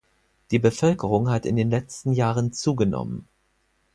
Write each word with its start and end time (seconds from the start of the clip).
Die 0.49 0.57
Bevölkerung 0.57 1.29
hat 1.29 1.45
in 1.45 1.55
den 1.55 1.69
letzten 1.69 2.11
Jahren 2.11 2.51
zugenommen. 2.53 3.27